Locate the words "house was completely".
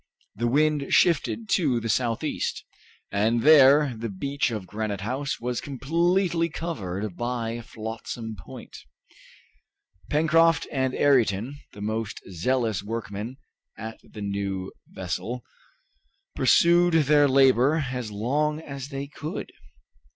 5.01-6.49